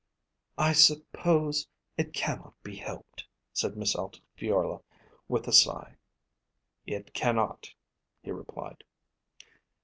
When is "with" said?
5.27-5.47